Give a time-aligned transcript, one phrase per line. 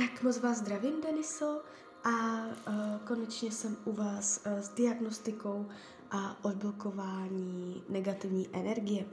[0.00, 1.60] Tak moc vás zdravím, Deniso,
[2.04, 5.66] a uh, konečně jsem u vás uh, s diagnostikou
[6.10, 9.06] a odblokování negativní energie.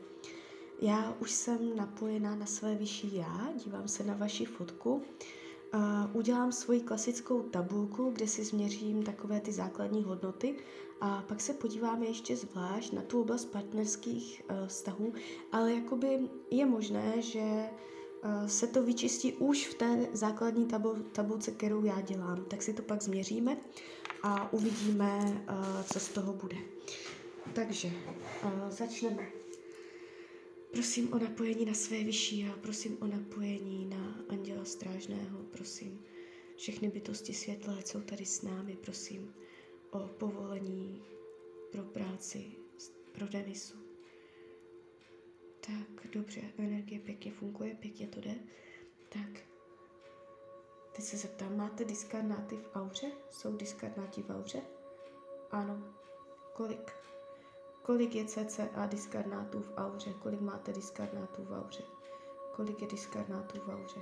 [0.82, 4.94] Já už jsem napojená na své vyšší já, dívám se na vaši fotku,
[5.74, 5.82] uh,
[6.14, 10.56] udělám svoji klasickou tabulku, kde si změřím takové ty základní hodnoty
[11.02, 15.14] a pak se podíváme ještě zvlášť na tu oblast partnerských uh, vztahů,
[15.52, 17.97] ale jakoby je možné, že Eh,
[18.48, 22.46] se to vyčistí už v té základní tabul, tabulce, kterou já dělám.
[22.46, 23.58] Tak si to pak změříme
[24.24, 26.58] a uvidíme, eh, co z toho bude.
[27.54, 27.92] Takže
[28.44, 29.28] eh, začneme.
[30.72, 36.02] Prosím o napojení na své vyšší a prosím o napojení na Anděla Strážného, prosím.
[36.56, 39.34] Všechny bytosti světla, jsou tady s námi, prosím
[39.92, 41.02] o povolení
[41.72, 42.46] pro práci,
[43.12, 43.87] pro Denisu.
[45.68, 48.36] Tak, dobře, energie pěkně funguje, pěkně to jde.
[49.10, 49.44] Tak,
[50.96, 53.12] teď se zeptám, máte diskarnáty v auře?
[53.30, 54.62] Jsou diskarnáti v auře?
[55.52, 55.84] Ano.
[56.54, 56.92] Kolik?
[57.82, 60.14] Kolik je cca diskarnátů v auře?
[60.14, 61.84] Kolik máte diskarnátů v auře?
[62.56, 64.02] Kolik je diskarnátů v auře?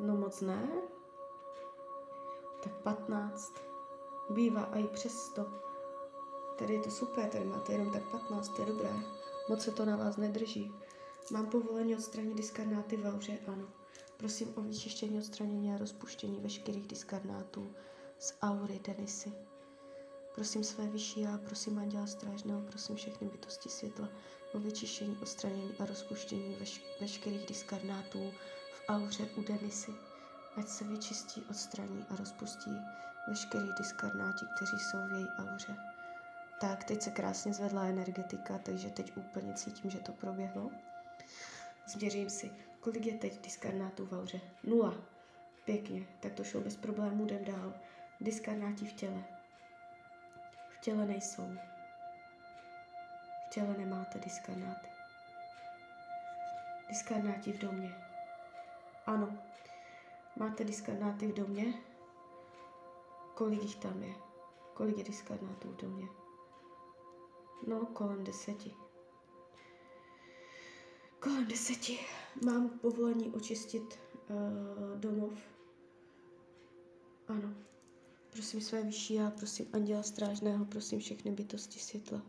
[0.00, 0.68] No moc ne.
[2.62, 3.54] Tak 15.
[4.30, 5.46] Bývá i přes 100.
[6.58, 9.19] Tady je to super, tady máte jenom tak 15, to je dobré.
[9.50, 10.72] Moc se to na vás nedrží.
[11.32, 13.38] Mám povolení odstranit diskarnáty v auře?
[13.46, 13.68] Ano.
[14.16, 17.74] Prosím o vyčištění, odstranění a rozpuštění veškerých diskarnátů
[18.18, 19.32] z aury Denisy.
[20.34, 24.08] Prosím své vyšší já, prosím Anděla Strážného, prosím všechny bytosti světla
[24.52, 28.32] o vyčištění, odstranění a rozpuštění veš- veškerých diskarnátů
[28.72, 29.90] v auře u Denisy.
[30.56, 32.70] Ať se vyčistí, odstraní a rozpustí
[33.28, 35.89] veškerý diskarnáti, kteří jsou v její auře.
[36.60, 40.70] Tak, teď se krásně zvedla energetika, takže teď úplně cítím, že to proběhlo.
[41.86, 44.40] Změřím si, kolik je teď diskarnátů v auře.
[44.62, 44.94] Nula.
[45.64, 47.74] Pěkně, tak to šlo bez problémů, jdem dál.
[48.20, 49.24] Diskarnáti v těle.
[50.70, 51.56] V těle nejsou.
[53.46, 54.88] V těle nemáte diskarnáty.
[56.88, 57.94] Diskarnáti v domě.
[59.06, 59.38] Ano.
[60.36, 61.64] Máte diskarnáty v domě?
[63.34, 64.14] Kolik jich tam je?
[64.74, 66.06] Kolik je diskarnátů v domě?
[67.66, 68.74] No, kolem deseti.
[71.20, 71.98] Kolem deseti.
[72.44, 73.98] Mám povolení očistit
[74.30, 75.32] uh, domov.
[77.28, 77.54] Ano.
[78.32, 82.22] Prosím své vyšší já, prosím anděla strážného, prosím všechny bytosti světla.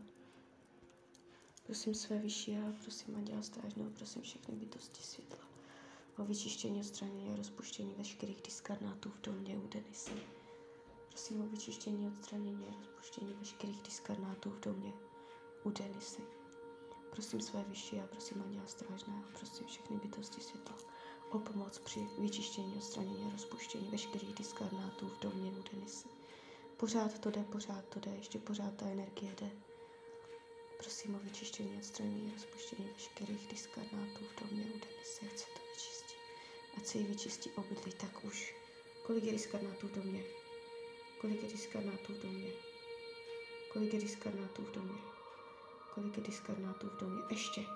[1.66, 5.38] Prosím své vyšší já, prosím anděla strážného, prosím všechny bytosti světla.
[6.18, 10.12] O vyčištění, odstranění a rozpuštění veškerých diskarnátů v domě u Denisy.
[11.08, 14.92] Prosím o vyčištění, odstranění a rozpuštění veškerých diskarnátů v domě
[15.64, 16.22] u Denisy.
[17.10, 20.76] Prosím své vyšší a prosím Anděla Strážného, prosím všechny bytosti světla
[21.30, 26.08] o pomoc při vyčištění, odstranění a rozpuštění veškerých diskarnátů v domě u Denisy.
[26.76, 29.50] Pořád to jde, pořád to jde, ještě pořád ta energie jde.
[30.78, 35.60] Prosím o vyčištění, odstranění a rozpuštění veškerých diskarnátů v domě u Denisy, ať se to
[35.72, 36.14] vyčistí.
[36.76, 38.54] Ať se jí vyčistí obydlí, tak už.
[39.06, 40.24] Kolik je diskarnátů v domě?
[41.20, 42.50] Kolik je diskarnátů v domě?
[43.72, 45.11] Kolik je diskarnátů v domě?
[46.12, 47.22] Kolik je diskarnátů v domě.
[47.30, 47.66] Ještě.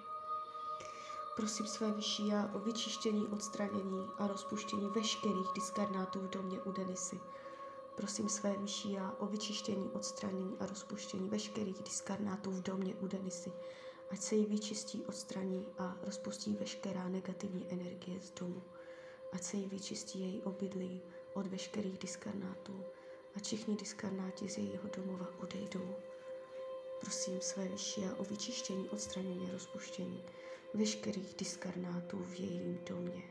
[1.36, 7.20] Prosím své vyšší já o vyčištění, odstranění a rozpuštění veškerých diskarnátů v domě u Denisy.
[7.96, 13.52] Prosím své vyšší já o vyčištění, odstranění a rozpuštění veškerých diskarnátů v domě u Denisy.
[14.10, 18.62] Ať se jí vyčistí, odstraní a rozpustí veškerá negativní energie z domu.
[19.32, 21.02] Ať se jí vyčistí její obydlí
[21.34, 22.84] od veškerých diskarnátů
[23.36, 25.96] a všichni diskarnáti z jejího domova odejdou.
[27.00, 30.24] Prosím své vyšší o vyčištění, odstranění rozpuštění
[30.74, 33.22] veškerých diskarnátů v jejím domě.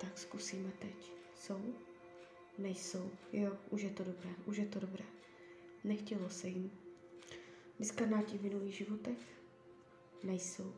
[0.00, 1.12] Tak zkusíme teď.
[1.34, 1.74] Jsou?
[2.58, 3.10] Nejsou.
[3.32, 5.04] Jo, už je to dobré, už je to dobré.
[5.84, 6.70] Nechtělo se jim.
[7.78, 9.18] Diskarnáti v minulých životech?
[10.22, 10.74] Nejsou.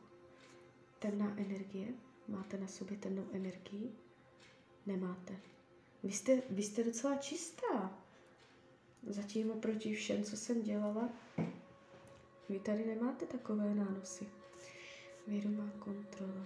[0.99, 1.89] Temná energie?
[2.29, 3.93] Máte na sobě temnou energii?
[4.87, 5.41] Nemáte.
[6.03, 8.06] Vy jste, vy jste docela čistá.
[9.07, 11.09] Zatím oproti všem, co jsem dělala,
[12.49, 14.29] vy tady nemáte takové nánosy.
[15.27, 16.45] Vědomá kontrola.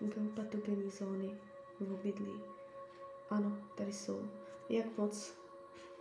[0.00, 1.38] Geopatogenní zóny
[1.80, 2.40] v obydlí.
[3.30, 4.28] Ano, tady jsou.
[4.68, 5.34] Jak moc?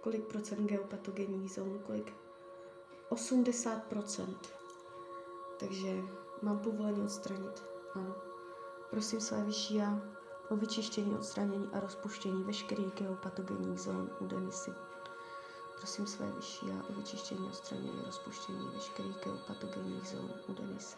[0.02, 1.80] Kolik procent geopatogenních zón?
[1.86, 2.14] Kolik?
[3.10, 4.54] 80 procent.
[5.60, 6.02] Takže
[6.42, 7.64] mám povolení odstranit.
[7.94, 8.16] Ano.
[8.90, 10.02] Prosím své vyšší já
[10.50, 14.74] o vyčištění, odstranění a rozpuštění veškerých geopatogenních zón u Denisy.
[15.78, 20.98] Prosím své vyšší a o vyčištění, odstranění a rozpuštění veškerých geopatogenních zón u Denisy.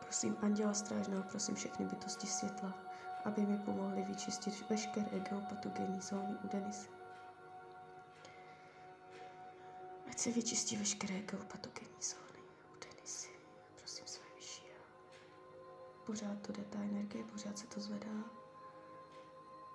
[0.00, 2.74] Prosím Anděla Strážného, prosím všechny bytosti světla,
[3.24, 6.88] aby mi pomohli vyčistit veškeré geopatogenní zóny u Denisy.
[10.10, 12.27] Ať se vyčistí veškeré geopatogenní zóny
[16.08, 18.24] Pořád to jde ta energie, pořád se to zvedá.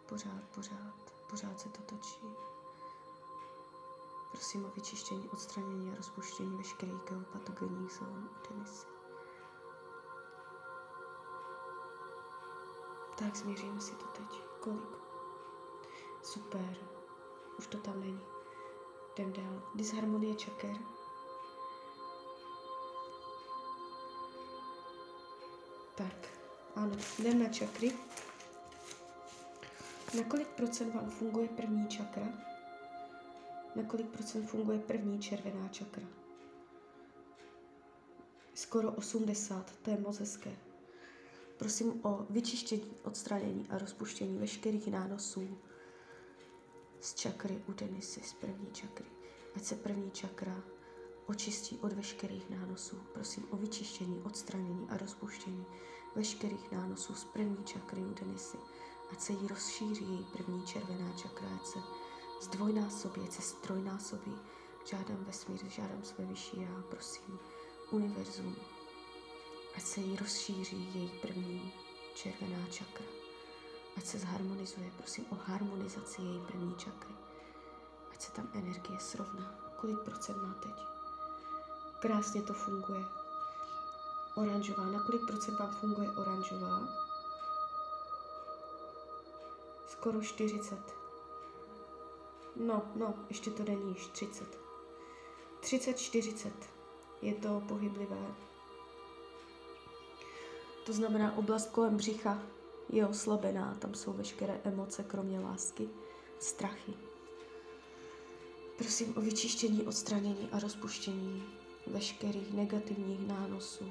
[0.10, 2.36] Pořád, pořád, pořád se to točí.
[4.32, 8.88] Prosím o vyčištění, odstranění a rozpuštění veškerých geopatogenních zón Denisy.
[13.18, 14.44] Tak změříme si to teď.
[14.60, 14.98] Kolik?
[16.22, 16.78] Super.
[17.58, 18.26] Už to tam není.
[19.18, 19.62] Jdem dál.
[19.76, 20.76] Disharmonie čaker.
[25.96, 26.30] Tak,
[26.76, 27.92] ano, jdem na čakry.
[30.18, 32.28] Na kolik procent vám funguje první čakra?
[33.76, 36.04] Na kolik procent funguje první červená čakra?
[38.54, 40.52] Skoro 80, to je moc hezké.
[41.58, 45.58] Prosím o vyčištění, odstranění a rozpuštění veškerých nánosů
[47.00, 49.06] z čakry u Denisy, z první čakry.
[49.56, 50.64] Ať se první čakra
[51.26, 52.98] očistí od veškerých nánosů.
[53.14, 55.66] Prosím o vyčištění, odstranění a rozpuštění
[56.16, 58.58] veškerých nánosů z první čakry u Denisy.
[59.12, 61.80] Ať se jí rozšíří její první červená čakra, ať se
[62.42, 64.36] zdvojnásobí, ať se strojnásobí.
[64.86, 67.40] Žádám vesmír, žádám své vyšší já, prosím,
[67.92, 68.56] univerzum,
[69.76, 71.74] ať se jí rozšíří její první
[72.16, 73.06] červená čakra.
[73.98, 77.14] Ať se zharmonizuje, prosím o harmonizaci její první čakry.
[78.12, 79.60] Ať se tam energie srovná.
[79.82, 80.93] Kolik procent má teď?
[82.04, 83.06] Krásně to funguje.
[84.36, 84.84] Oranžová.
[84.84, 86.88] Na kolik procent vám funguje oranžová?
[89.88, 90.78] Skoro 40.
[92.56, 94.60] No, no, ještě to není již 30.
[95.60, 96.54] 30, 40.
[97.22, 98.36] Je to pohyblivé.
[100.86, 102.40] To znamená, oblast kolem břicha
[102.90, 105.90] je oslabená, tam jsou veškeré emoce, kromě lásky,
[106.40, 106.94] strachy.
[108.78, 113.86] Prosím o vyčištění, odstranění a rozpuštění veškerých negativních nánosů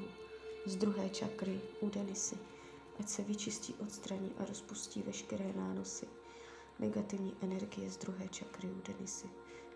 [0.66, 2.38] z druhé čakry u Denisy.
[3.00, 6.06] Ať se vyčistí, odstraní a rozpustí veškeré nánosy
[6.78, 9.26] negativní energie z druhé čakry u Denisy.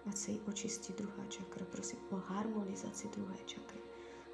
[0.06, 1.66] Ať se jí očistí druhá čakra.
[1.70, 3.78] Prosím o harmonizaci druhé čakry.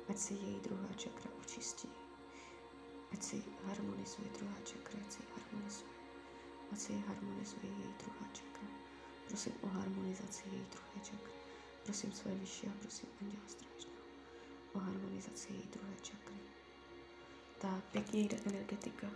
[0.09, 1.89] Ať se její druhá čakra očistí
[3.13, 3.39] ať si
[3.69, 5.93] harmonizuje druhá čakra, ať si harmonizuje.
[6.73, 8.69] Ať si harmonizuje její druhá čakra.
[9.29, 11.42] Prosím o harmonizaci její druhé čakry.
[11.85, 14.03] Prosím vyšší a prosím Anděla Strážného
[14.73, 16.35] o harmonizaci její druhé čakry.
[17.59, 19.07] Tak, pěkně jde energetika.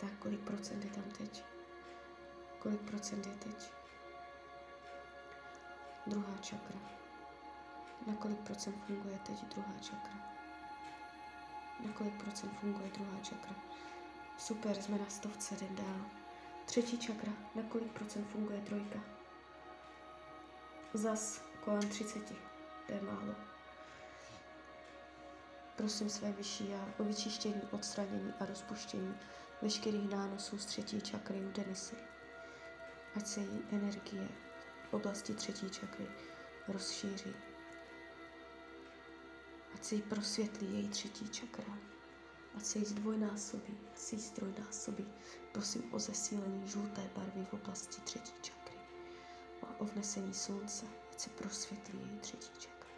[0.00, 1.44] Tak, kolik procent je tam teď?
[2.58, 3.72] Kolik procent je teď?
[6.06, 6.80] Druhá čakra.
[8.06, 10.29] Na kolik procent funguje teď druhá čakra?
[11.86, 13.54] Na kolik procent funguje druhá čakra?
[14.38, 16.10] Super, jsme na stovce, jdem dál.
[16.64, 17.32] Třetí čakra.
[17.54, 19.00] Na kolik procent funguje trojka?
[20.94, 22.28] Zas kolem 30.
[22.86, 23.34] To je málo.
[25.76, 29.14] Prosím své vyšší já o vyčištění, odstranění a rozpuštění
[29.62, 31.96] veškerých nánosů z třetí čakry u Denisy
[33.16, 34.28] ať se její energie
[34.90, 36.06] v oblasti třetí čakry
[36.68, 37.34] rozšíří.
[39.74, 41.78] Ať se jí prosvětlí její třetí čakra.
[42.54, 45.06] Ať se jí zdvojnásobí, ať se jí strojnásobí.
[45.52, 48.78] Prosím o zesílení žluté barvy v oblasti třetí čakry.
[49.62, 52.90] A o vnesení slunce, ať se prosvětlí její třetí čakra.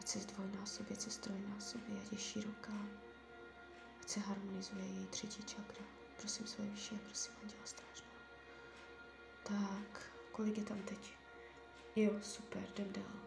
[0.00, 2.86] Ať se zdvojnásobí, ať se strojnásobí, ať je široká.
[4.00, 5.84] Ať se harmonizuje její třetí čakra.
[6.16, 8.14] Prosím své vyšší a prosím Anděla Strážného.
[9.42, 11.12] Tak, kolik je tam teď?
[11.96, 13.20] Jo, super, jdem dál.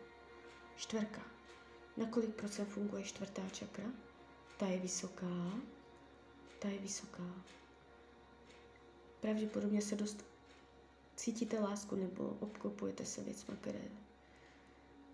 [0.75, 1.21] Čtverka.
[1.97, 3.85] Na kolik procent funguje čtvrtá čakra?
[4.57, 5.51] Ta je vysoká.
[6.59, 7.23] Ta je vysoká.
[9.21, 10.25] Pravděpodobně se dost
[11.15, 13.81] cítíte lásku nebo obklopujete se věcma, které,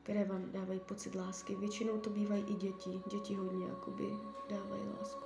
[0.04, 1.56] které vám dávají pocit lásky.
[1.56, 3.02] Většinou to bývají i děti.
[3.12, 4.04] Děti hodně jakoby
[4.50, 5.24] dávají lásku.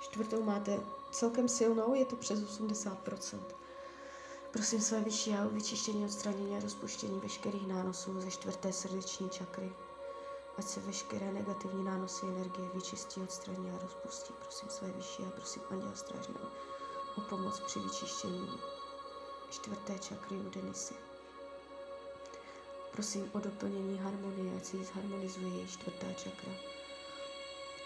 [0.00, 0.80] Čtvrtou máte
[1.12, 3.40] celkem silnou, je to přes 80%.
[4.52, 9.72] Prosím své vyšší o vyčištění, odstranění a rozpuštění veškerých nánosů ze čtvrté srdeční čakry.
[10.58, 14.32] Ať se veškeré negativní nánosy energie vyčistí, odstraní a rozpustí.
[14.38, 16.48] Prosím své vyšší a prosím Anděla Strážného
[17.16, 18.50] o pomoc při vyčištění
[19.50, 20.94] čtvrté čakry u Denisy.
[22.92, 26.52] Prosím o doplnění harmonie, ať se jí zharmonizuje její čtvrtá čakra.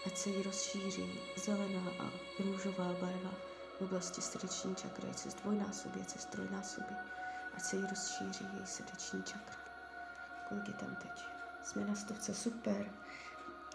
[0.05, 3.31] Ať se jí rozšíří zelená a růžová barva
[3.77, 6.95] v oblasti srdeční čakry, ať se zdvojnásobí, ať se strojnásobí,
[7.53, 9.55] ať se jí rozšíří její srdeční čakra.
[10.49, 11.40] Kolik je tam teď?
[11.63, 12.91] Jsme na stovce, super.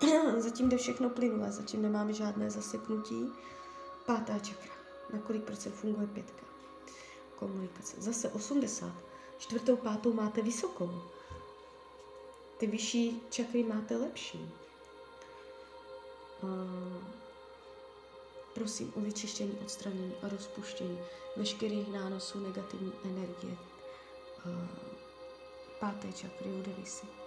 [0.39, 3.33] zatím jde všechno plynule, zatím nemáme žádné zaseknutí.
[4.07, 4.73] Pátá čakra.
[5.13, 6.47] Na kolik procent funguje pětka?
[7.37, 7.97] Komunikace.
[8.01, 8.93] Zase 80.
[9.39, 11.03] Čtvrtou, pátou máte vysokou.
[12.59, 14.55] Ty vyšší čakry máte lepší.
[16.43, 17.05] Uh,
[18.55, 20.99] prosím o vyčištění, odstranění a rozpuštění
[21.37, 23.57] veškerých nánosů negativní energie.
[24.47, 24.69] Uh,
[25.81, 27.26] páté čakry, udeví si.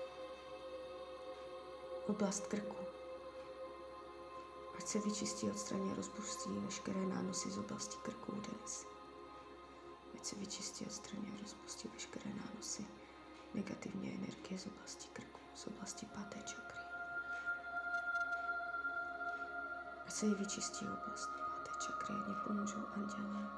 [2.09, 2.75] Oblast krku.
[4.77, 8.87] Ať se vyčistí, odstraní a rozpustí veškeré nánosy z oblasti krku, si.
[10.13, 12.87] Ať se vyčistí, odstraní a rozpustí veškeré nánosy
[13.53, 16.79] negativní energie z oblasti krku, z oblasti páté čakry.
[20.05, 23.49] Ať se jí vyčistí oblast páté čakry, ať pomůžou anděle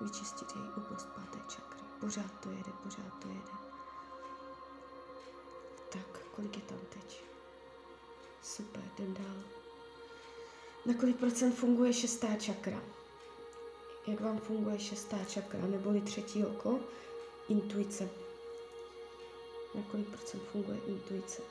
[0.00, 1.80] vyčistit její oblast páté čakry.
[2.00, 3.52] Pořád to jede, pořád to jede.
[5.92, 7.35] Tak, kolik je tam teď?
[8.46, 9.42] Super, jdem dál.
[10.86, 12.82] Na kolik procent funguje šestá čakra?
[14.06, 16.80] Jak vám funguje šestá čakra, neboli třetí oko?
[17.48, 18.10] Intuice.
[19.74, 21.42] Na kolik procent funguje intuice?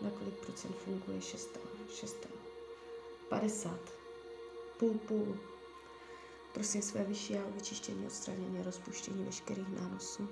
[0.00, 1.60] Na kolik procent funguje šestá?
[1.94, 2.28] Šestá.
[3.28, 3.80] 50.
[4.78, 5.38] Půl, půl.
[6.54, 10.28] Prosím své vyšší a vyčištění, odstranění rozpuštění veškerých nánosů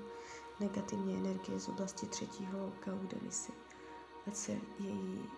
[0.61, 3.53] negativní energie z oblasti třetího oka u demisy.
[4.27, 5.29] Ať se její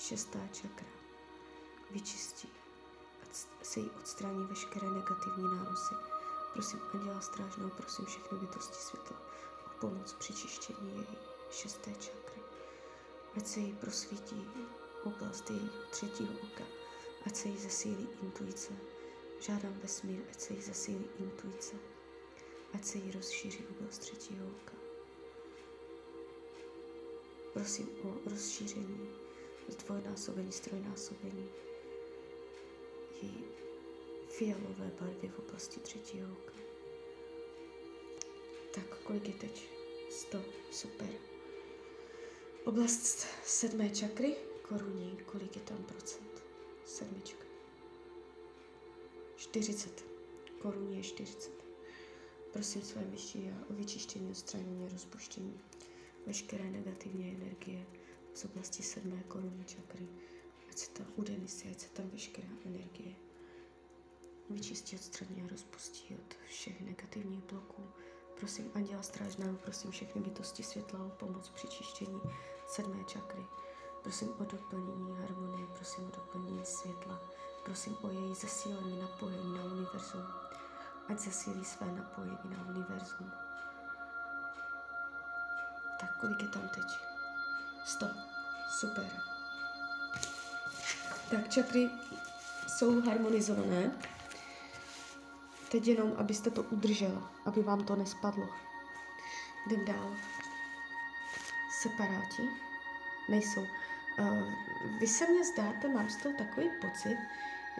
[0.00, 0.86] šestá čakra
[1.90, 2.48] vyčistí.
[3.22, 5.94] Ať se jí odstraní veškeré negativní nánosy.
[6.52, 9.16] Prosím Anděla Strážného, prosím všechny bytosti světla
[9.66, 11.18] o pomoc při čištění její
[11.50, 12.42] šesté čakry.
[13.36, 14.48] Ať se jí prosvítí
[15.04, 16.80] oblast jejího třetího oka
[17.26, 18.72] ať se jí zesílí intuice.
[19.40, 21.76] Žádám vesmír, ať se jí zesílí intuice.
[22.74, 24.72] Ať se jí rozšíří oblast třetího oka.
[27.52, 29.08] Prosím o rozšíření,
[29.70, 31.48] zdvojnásobení, strojnásobení
[33.22, 33.44] její
[34.28, 36.54] fialové barvy v oblasti třetího oka.
[38.74, 39.68] Tak, kolik je teď?
[40.10, 41.08] 100, super.
[42.64, 46.42] Oblast sedmé čakry, koruní, kolik je tam procent?
[46.90, 47.44] sedmička.
[49.36, 50.04] 40.
[50.62, 51.50] Korun je 40.
[52.52, 55.60] Prosím své myši a o vyčištění, odstranění, rozpuštění
[56.26, 57.86] veškeré negativní energie
[58.34, 60.08] z oblasti sedmé koruny čakry.
[60.70, 63.14] Ať se tam udemi si, ať se tam veškerá energie
[64.50, 67.82] vyčistí, odstraní a rozpustí od všech negativních bloků.
[68.40, 72.20] Prosím Anděla Strážného, prosím všechny bytosti světla o pomoc při čištění
[72.66, 73.46] sedmé čakry
[74.02, 77.20] Prosím o doplnění harmonie, prosím o doplnění světla,
[77.64, 80.26] prosím o její zesílení napojení na univerzum.
[81.08, 83.32] Ať zesílí své napojení na univerzum.
[86.00, 87.09] Tak kolik je tam teď?
[87.84, 88.06] 100.
[88.68, 89.10] Super.
[91.30, 91.90] Tak čakry
[92.66, 93.90] jsou harmonizované.
[95.70, 98.48] Teď jenom, abyste to udržela, aby vám to nespadlo.
[99.66, 100.16] Jdem dál.
[101.82, 102.42] Separáti
[103.28, 103.66] nejsou.
[104.18, 104.54] Uh,
[105.00, 107.16] vy se mně zdáte, mám z toho takový pocit,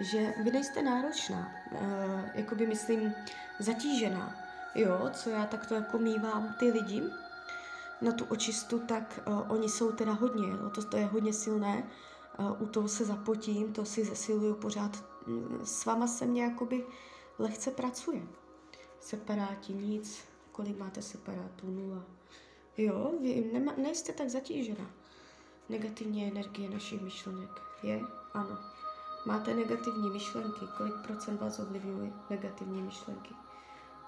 [0.00, 1.80] že vy nejste náročná, uh,
[2.34, 3.14] jako by myslím
[3.58, 4.36] zatížená.
[4.74, 7.02] Jo, co já takto jako mývám ty lidi
[8.02, 11.90] na tu očistu, tak uh, oni jsou teda hodně, jo, to, to je hodně silné,
[12.38, 16.86] uh, u toho se zapotím, to si zesiluju pořád, mm, s váma se mě jakoby
[17.38, 18.22] lehce pracuje.
[19.00, 21.70] Separáti nic, kolik máte separátů?
[21.70, 22.04] Nula.
[22.76, 24.86] Jo, vy nema, nejste tak zatížená
[25.70, 27.50] negativní energie našich myšlenek?
[27.82, 28.00] Je?
[28.34, 28.58] Ano.
[29.26, 30.66] Máte negativní myšlenky?
[30.76, 33.34] Kolik procent vás ovlivňují negativní myšlenky?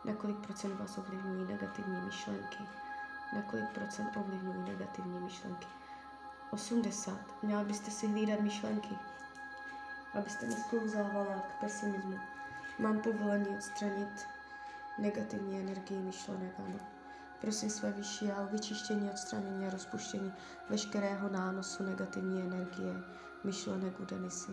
[0.05, 2.63] Na kolik procent vás ovlivňují negativní myšlenky?
[3.33, 5.67] Na kolik procent ovlivňují negativní myšlenky?
[6.51, 7.43] 80.
[7.43, 8.99] Měla byste si hlídat myšlenky,
[10.15, 12.19] abyste nesklouzávala k pesimismu.
[12.79, 14.27] Mám povolení odstranit
[14.99, 16.79] negativní energii myšlenek, ano.
[17.41, 20.33] Prosím své vyšší a o vyčištění, odstranění a rozpuštění
[20.71, 22.95] veškerého nánosu negativní energie,
[23.45, 24.53] myšlenek u demisy.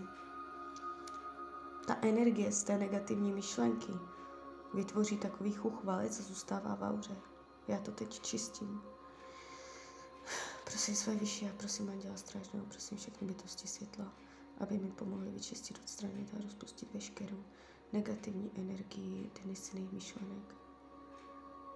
[1.87, 3.93] Ta energie z té negativní myšlenky
[4.73, 7.15] vytvoří takový chuchvalec a zůstává v auře.
[7.69, 8.81] Já to teď čistím.
[10.63, 14.13] Prosím své vyšší a prosím Anděla Strážného, prosím všechny bytosti světla,
[14.57, 17.43] aby mi pomohli vyčistit, odstranit a rozpustit veškerou
[17.93, 20.59] negativní energii Denisyných myšlenek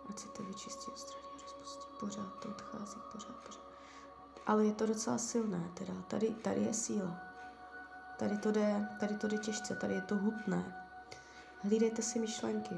[0.09, 1.87] ať se to vyčistí, odstraní, rozpustí.
[1.99, 3.63] Pořád to odchází, pořád, pořád.
[4.45, 5.93] Ale je to docela silné, teda.
[6.07, 7.21] Tady, tady je síla.
[8.17, 10.89] Tady to jde, tady to jde těžce, tady je to hutné.
[11.61, 12.75] Hlídejte si myšlenky.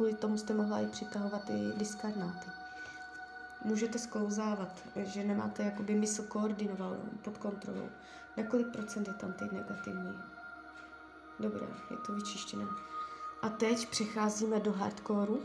[0.00, 2.50] Kvůli tomu jste mohla i přitahovat i diskarnáty.
[3.64, 7.88] Můžete sklouzávat, že nemáte jakoby mysl koordinovanou pod kontrolou.
[8.36, 10.14] Na kolik procent je tam teď negativní?
[11.40, 12.64] Dobré, je to vyčištěné.
[13.42, 15.40] A teď přecházíme do hardcoreu.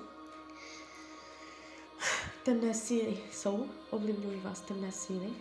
[2.43, 3.69] Temné síly jsou?
[3.89, 5.33] Ovlivňují vás temné síly?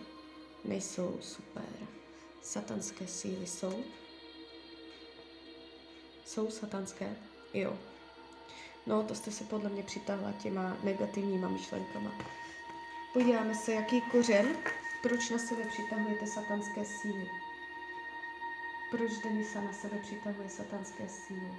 [0.65, 1.87] Nejsou, super.
[2.41, 3.83] Satanské síly jsou?
[6.25, 7.15] Jsou satanské?
[7.53, 7.77] Jo.
[8.85, 12.11] No, to jste se podle mě přitahla těma negativníma myšlenkama.
[13.13, 14.57] Podíváme se, jaký kořen,
[15.01, 17.29] proč na sebe přitahujete satanské síly.
[18.91, 21.53] Proč Denisa na sebe přitahuje satanské síly?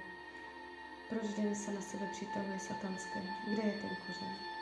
[1.09, 3.21] Proč Denisa na sebe přitahuje satanské?
[3.47, 4.56] Kde je ten kořen?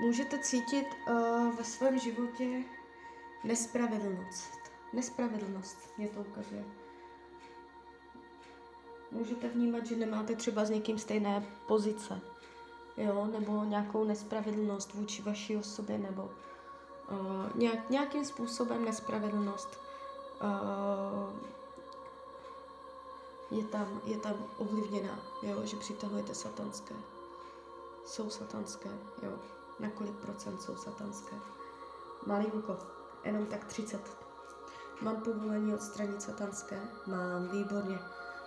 [0.00, 2.64] Můžete cítit uh, ve svém životě
[3.44, 4.58] nespravedlnost.
[4.92, 6.64] Nespravedlnost mě to ukazuje.
[9.10, 12.20] Můžete vnímat, že nemáte třeba s někým stejné pozice,
[12.96, 16.30] jo, nebo nějakou nespravedlnost vůči vaší osobě, nebo uh,
[17.54, 19.80] nějak, nějakým způsobem nespravedlnost
[20.42, 21.56] uh,
[23.58, 26.94] je tam, je tam ovlivněná, jo, že přitahujete satanské.
[28.04, 28.90] Jsou satanské,
[29.22, 29.38] jo.
[29.80, 31.36] Na kolik procent jsou satanské?
[32.26, 32.78] Malinko,
[33.24, 34.16] jenom tak 30.
[35.00, 36.80] Mám povolení odstranit satanské?
[37.06, 37.98] Mám, výborně.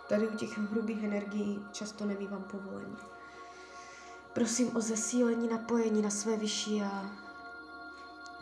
[0.09, 2.97] Tady u těch hrubých energií často nemývám povolení.
[4.33, 7.11] Prosím o zesílení napojení na své vyšší já.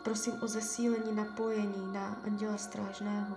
[0.02, 3.36] Prosím o zesílení napojení na anděla strážného.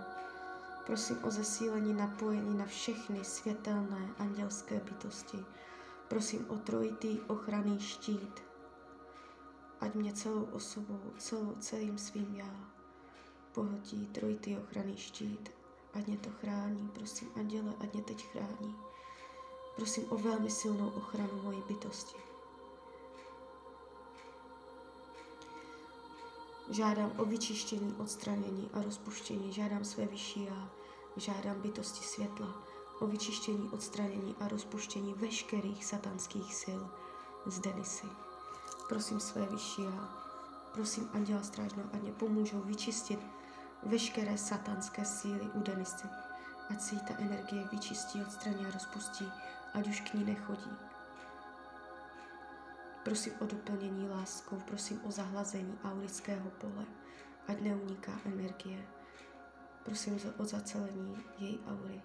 [0.86, 5.46] Prosím o zesílení napojení na všechny světelné andělské bytosti.
[6.08, 8.42] Prosím o trojitý ochranný štít,
[9.82, 12.72] ať mě celou osobou, celou, celým svým já
[13.54, 15.52] pohltí trojitý ochranný štít,
[15.94, 18.76] ať mě to chrání, prosím, anděle, ať mě teď chrání.
[19.76, 22.18] Prosím o velmi silnou ochranu mojí bytosti.
[26.70, 29.54] Žádám o vyčištění, odstranění a rozpuštění.
[29.54, 30.72] Žádám své vyšší já.
[31.18, 32.64] Žádám bytosti světla
[33.00, 36.82] o vyčištění, odstranění a rozpuštění veškerých satanských sil
[37.46, 38.08] z Denisy.
[38.92, 40.10] Prosím své vyšší já.
[40.74, 43.20] Prosím Anděla Strážného, ať mě pomůžou vyčistit
[43.84, 46.08] veškeré satanské síly u Denisy.
[46.70, 49.32] Ať si ta energie vyčistí, odstraní a rozpustí,
[49.74, 50.72] ať už k ní nechodí.
[53.04, 56.86] Prosím o doplnění láskou, prosím o zahlazení aurického pole,
[57.48, 58.88] ať neuniká energie.
[59.84, 62.02] Prosím o zacelení její aury.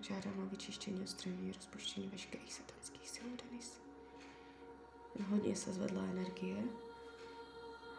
[0.00, 3.83] Žádám o vyčištění, odstranění, rozpuštění veškerých satanských sil Denisy.
[5.22, 6.64] Hodně se zvedla energie.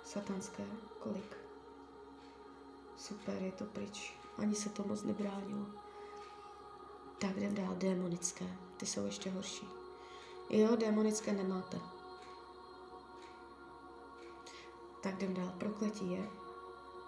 [0.04, 0.66] Satanské,
[1.00, 1.38] kolik?
[2.98, 4.20] Super, je to pryč.
[4.38, 5.66] Ani se to moc nebránilo.
[7.20, 8.58] Tak jdem dál, démonické.
[8.78, 9.68] Ty jsou ještě horší.
[10.50, 11.80] Jo, démonické nemáte.
[15.04, 15.54] Tak jdem dál.
[15.58, 16.30] Prokletí je?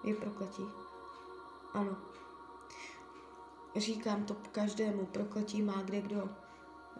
[0.04, 0.64] Je prokletí?
[1.74, 1.98] Ano.
[3.76, 6.30] Říkám to každému, prokletí má kde kdo.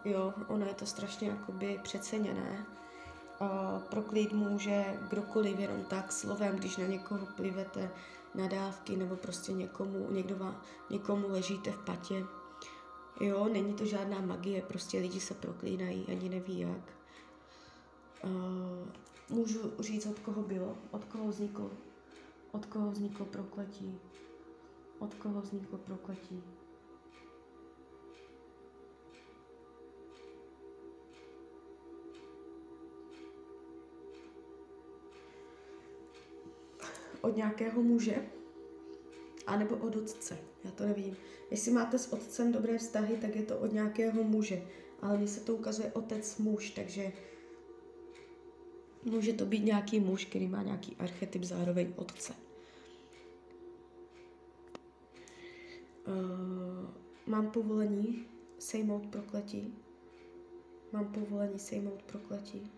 [0.04, 2.66] Jo, ono je to strašně jakoby přeceněné
[3.90, 7.90] proklít může kdokoliv jenom tak slovem, když na někoho plivete
[8.34, 12.24] nadávky nebo prostě někomu, někdo vám, někomu ležíte v patě.
[13.20, 16.98] Jo, není to žádná magie, prostě lidi se proklínají, ani neví jak.
[18.24, 18.88] Uh,
[19.30, 21.70] můžu říct, od koho bylo, od koho vzniklo,
[22.52, 23.98] od koho vzniklo prokletí,
[24.98, 26.42] od koho vzniklo prokletí.
[37.20, 38.26] Od nějakého muže,
[39.46, 40.38] anebo od otce.
[40.64, 41.16] Já to nevím.
[41.50, 44.62] Jestli máte s otcem dobré vztahy, tak je to od nějakého muže.
[45.02, 47.12] Ale mně se to ukazuje otec muž, takže
[49.04, 52.34] může to být nějaký muž, který má nějaký archetyp zároveň otce.
[56.08, 56.90] Uh,
[57.26, 58.26] mám povolení
[58.58, 59.74] sejmout prokletí.
[60.92, 62.72] Mám povolení sejmout prokletí.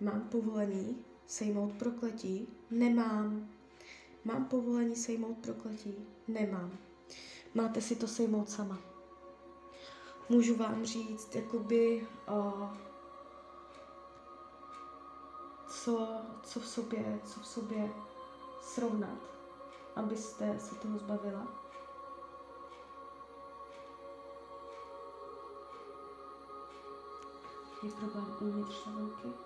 [0.00, 2.48] Mám povolení sejmout prokletí?
[2.70, 3.48] Nemám.
[4.24, 6.06] Mám povolení sejmout prokletí?
[6.28, 6.78] Nemám.
[7.54, 8.78] Máte si to sejmout sama.
[10.28, 12.70] Můžu vám říct, jakoby, o,
[15.68, 16.08] co,
[16.42, 17.92] co, v sobě, co v sobě
[18.60, 19.18] srovnat,
[19.96, 21.66] abyste se toho zbavila.
[27.82, 29.45] Je problém uvnitř tabulky.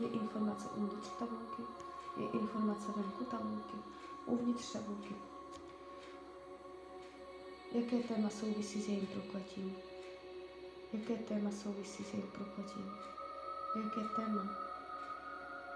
[0.00, 1.62] Je informace uvnitř tabulky?
[2.16, 3.76] Je informace venku tabulky?
[4.26, 5.14] Uvnitř tabulky.
[7.72, 9.76] Jaké téma souvisí s jejím prokletím?
[10.92, 12.92] Jaké téma souvisí s jejím prokletím?
[13.76, 14.42] Jaké téma?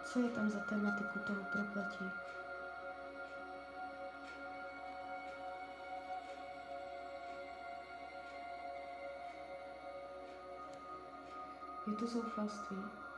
[0.04, 2.04] Co je tam za tématiku toho prokletí?
[11.86, 13.09] Je to zoufalství.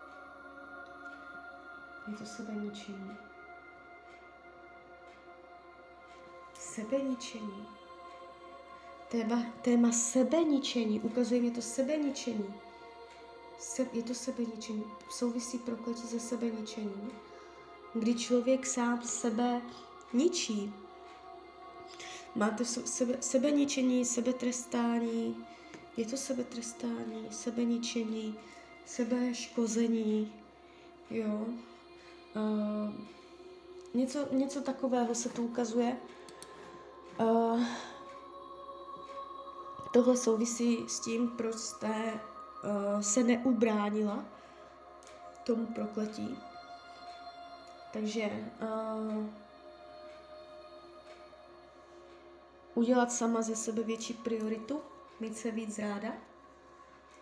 [2.08, 3.10] Je to sebeničení.
[6.54, 7.66] Sebeničení.
[9.10, 11.00] Téma, téma sebeničení.
[11.00, 12.54] Ukazuje mě to sebeničení.
[13.58, 14.84] Se, je to sebeničení.
[15.10, 17.12] Souvisí prokletí se sebeničením.
[17.94, 19.62] Kdy člověk sám sebe
[20.12, 20.74] ničí.
[22.34, 25.46] Máte sebe, sebeničení, sebetrestání.
[25.96, 28.38] Je to sebetrestání, sebeničení,
[28.86, 30.32] sebeškození.
[31.10, 31.46] Jo.
[32.36, 32.90] Uh,
[33.94, 35.96] něco, něco takového se tu ukazuje.
[37.20, 37.64] Uh,
[39.92, 42.20] tohle souvisí s tím, proč jste
[42.64, 44.24] uh, se neubránila
[45.44, 46.38] tomu prokletí.
[47.92, 49.26] Takže uh,
[52.74, 54.80] udělat sama ze sebe větší prioritu,
[55.20, 56.12] mít se víc ráda,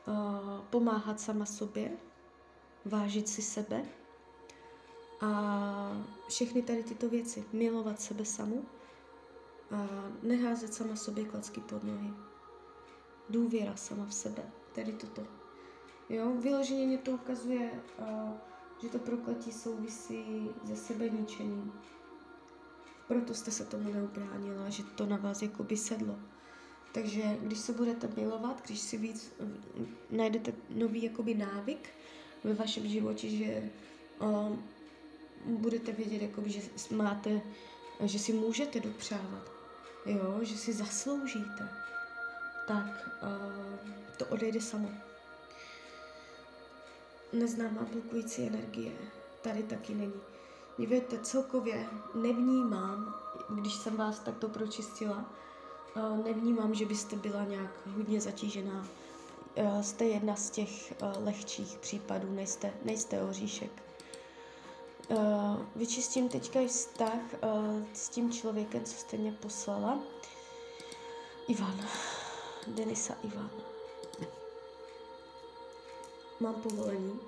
[0.06, 1.90] uh, pomáhat sama sobě,
[2.84, 3.82] vážit si sebe
[5.20, 8.64] a všechny tady tyto věci, milovat sebe samu
[9.70, 9.86] a
[10.22, 12.10] neházet sama sobě klacky pod nohy
[13.30, 15.22] důvěra sama v sebe, tedy toto.
[16.08, 18.30] Jo, vyloženě mě to ukazuje, uh,
[18.82, 21.72] že to prokletí souvisí se sebeničením.
[23.08, 26.18] Proto jste se tomu neubránila, že to na vás jakoby sedlo.
[26.92, 29.32] Takže když se budete milovat, když si víc
[30.10, 31.88] najdete nový jakoby návyk
[32.44, 33.70] ve vašem životě, že
[34.20, 34.56] uh,
[35.44, 37.40] budete vědět, jakoby, že máte,
[38.00, 39.52] že si můžete dopřávat,
[40.06, 41.68] jo, že si zasloužíte,
[42.68, 42.86] tak
[43.22, 44.88] uh, to odejde samo.
[47.32, 48.92] Neznámá blokující energie
[49.42, 50.20] tady taky není.
[50.78, 53.14] Víte, celkově nevnímám,
[53.48, 55.32] když jsem vás takto pročistila,
[55.96, 58.86] uh, nevnímám, že byste byla nějak hodně zatížená.
[59.54, 63.89] Uh, jste jedna z těch lehčích případů, nejste, nejste oříšek.
[65.10, 69.98] Uh, vyčistím teďka i vztah uh, s tím člověkem, co jste mě poslala.
[71.48, 71.80] Ivan.
[72.66, 73.50] Denisa Ivan.
[76.40, 77.20] Mám povolení?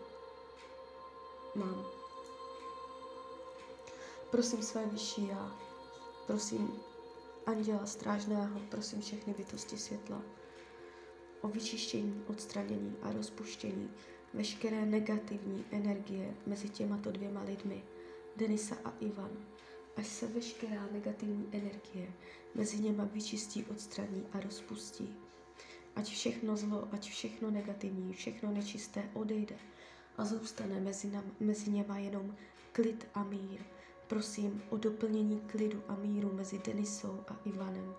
[1.55, 1.87] Mám.
[4.31, 5.57] Prosím své vyšší já,
[6.27, 6.81] prosím
[7.47, 10.23] anděla strážného, prosím všechny bytosti světla
[11.41, 13.91] o vyčištění, odstranění a rozpuštění
[14.35, 17.83] veškeré negativní energie mezi těmato dvěma lidmi,
[18.37, 19.31] Denisa a Ivan,
[19.97, 22.13] až se veškerá negativní energie
[22.55, 25.17] mezi něma vyčistí, odstraní a rozpustí.
[25.97, 29.57] Ať všechno zlo, ať všechno negativní, všechno nečisté odejde
[30.17, 32.37] a zůstane mezi, nám, mezi něma jenom
[32.73, 33.61] klid a mír.
[34.07, 37.95] Prosím o doplnění klidu a míru mezi Denisou a Ivanem.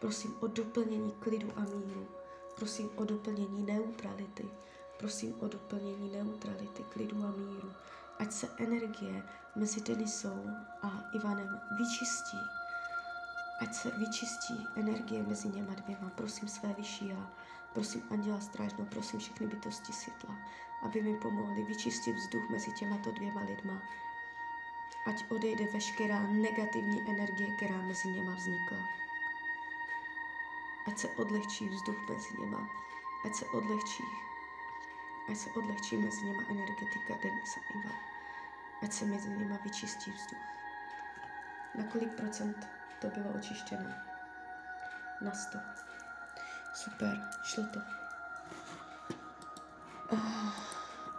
[0.00, 2.06] Prosím o doplnění klidu a míru.
[2.56, 4.44] Prosím o doplnění neutrality.
[4.98, 7.72] Prosím o doplnění neutrality, klidu a míru.
[8.18, 9.22] Ať se energie
[9.56, 10.46] mezi Denisou
[10.82, 12.38] a Ivanem vyčistí
[13.60, 16.10] Ať se vyčistí energie mezi něma dvěma.
[16.14, 17.30] Prosím své vyšší já,
[17.72, 20.36] prosím Anděla Strážnou, prosím všechny bytosti světla,
[20.82, 23.82] aby mi pomohli vyčistit vzduch mezi těmato dvěma lidma.
[25.06, 28.78] Ať odejde veškerá negativní energie, která mezi něma vznikla.
[30.86, 32.68] Ať se odlehčí vzduch mezi něma.
[33.24, 34.04] Ať se odlehčí.
[35.30, 37.94] Ať se odlehčí mezi něma energetika Denisa Iva.
[38.82, 40.38] Ať se mezi něma vyčistí vzduch.
[41.74, 42.68] Na kolik procent
[43.00, 43.90] to bylo očištěno.
[45.20, 45.58] Na sto.
[46.74, 47.80] Super, šlo to.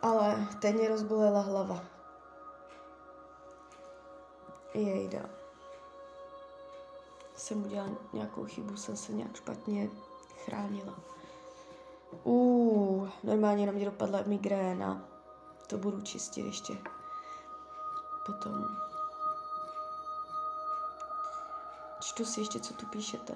[0.01, 1.85] Ale teď mě rozbolela hlava.
[4.73, 5.19] Jejda.
[7.35, 9.89] Jsem udělala nějakou chybu, jsem se nějak špatně
[10.45, 10.93] chránila.
[12.23, 15.01] Uh, normálně na mě dopadla migréna.
[15.67, 16.73] To budu čistit ještě
[18.25, 18.65] potom.
[22.01, 23.34] Čtu si ještě, co tu píšete.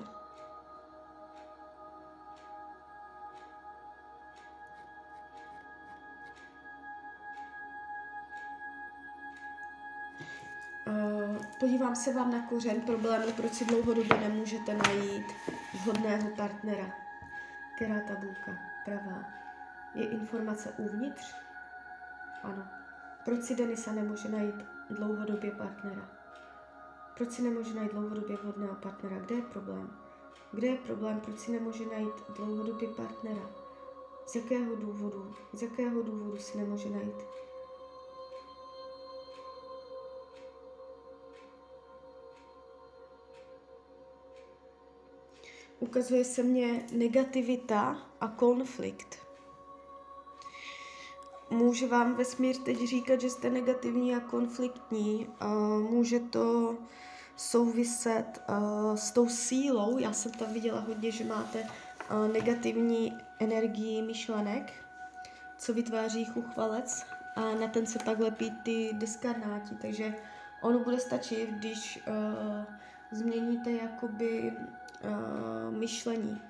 [10.87, 15.25] Uh, podívám se vám na kořen problému, proč si dlouhodobě nemůžete najít
[15.73, 17.08] vhodného partnera.
[17.79, 18.51] Která tabulka?
[18.85, 19.23] Pravá.
[19.93, 21.35] je informace uvnitř?
[22.43, 22.67] Ano.
[23.25, 24.55] Proč si Denisa nemůže najít
[24.89, 26.09] dlouhodobě partnera?
[27.17, 29.19] Proč si nemůže najít dlouhodobě vhodného partnera?
[29.19, 29.89] Kde je problém?
[30.51, 31.19] Kde je problém?
[31.19, 33.49] Proč si nemůže najít dlouhodobě partnera?
[34.25, 35.35] Z jakého důvodu?
[35.53, 37.23] Z jakého důvodu si nemůže najít?
[45.79, 49.17] Ukazuje se mně negativita a konflikt.
[51.49, 55.27] Může vám vesmír teď říkat, že jste negativní a konfliktní.
[55.89, 56.77] Může to
[57.35, 58.41] souviset
[58.95, 59.97] s tou sílou.
[59.97, 61.67] Já jsem tam viděla hodně, že máte
[62.33, 64.73] negativní energii myšlenek,
[65.57, 69.75] co vytváří chuchvalec a na ten se pak lepí ty diskarnáti.
[69.81, 70.15] Takže
[70.61, 71.99] ono bude stačit, když
[73.11, 74.53] změníte jakoby
[75.03, 76.41] uh, myšlení,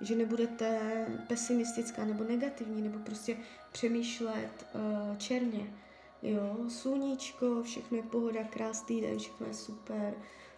[0.00, 0.80] že nebudete
[1.28, 3.36] pesimistická nebo negativní, nebo prostě
[3.72, 5.74] přemýšlet uh, černě.
[6.22, 10.14] Jo, sluníčko, všechno je pohoda, krásný den, všechno je super.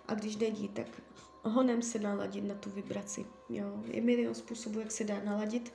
[0.08, 0.86] A když nedí, tak
[1.42, 3.26] honem se naladit na tu vibraci.
[3.48, 3.82] Jo.
[3.86, 5.72] Je milion způsobů, jak se dá naladit.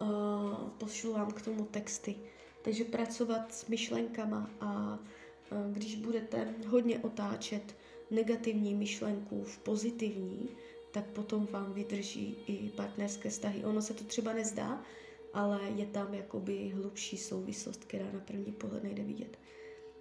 [0.00, 2.16] Uh, pošlu vám k tomu texty.
[2.62, 4.98] Takže pracovat s myšlenkama a
[5.52, 7.76] uh, když budete hodně otáčet
[8.10, 10.48] negativní myšlenku v pozitivní,
[10.90, 13.64] tak potom vám vydrží i partnerské vztahy.
[13.64, 14.82] Ono se to třeba nezdá,
[15.32, 19.38] ale je tam jakoby hlubší souvislost, která na první pohled nejde vidět.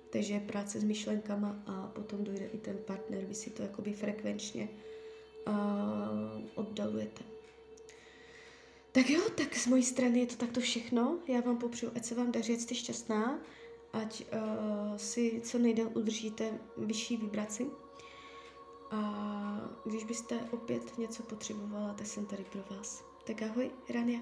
[0.10, 4.70] Takže práce s myšlenkama a potom dojde i ten partner, vy si to jakoby frekvenčně
[5.48, 5.54] uh,
[6.56, 7.24] oddalujete.
[8.92, 11.20] Tak jo, tak z mojí strany je to takto všechno.
[11.28, 13.40] Já vám popřeju, ať se vám daří, ať jste šťastná,
[13.94, 17.66] ať uh, si co nejdéle udržíte vyšší vibraci.
[18.92, 19.02] A
[19.86, 23.04] když byste opět něco potřebovala, tak jsem tady pro vás.
[23.24, 24.20] Tak ahoj, Rania.